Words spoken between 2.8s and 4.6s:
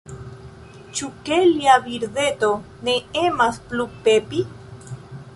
ne emas plu pepi?